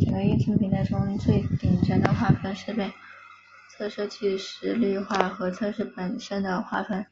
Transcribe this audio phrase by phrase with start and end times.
[0.00, 2.90] 整个验证平台中最顶层的划分是被
[3.70, 7.04] 测设计实例化和测试本身的划分。